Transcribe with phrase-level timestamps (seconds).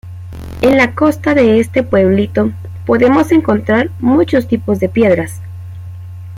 [0.63, 2.49] En la costa de este pueblito
[2.87, 5.41] podemos encontrar muchos tipos de piedras.